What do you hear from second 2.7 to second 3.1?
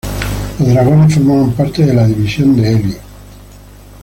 Elío.